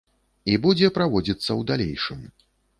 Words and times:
І 0.53 0.55
будзе 0.63 0.89
праводзіцца 0.97 1.45
ў 1.45 1.61
далейшым. 1.75 2.27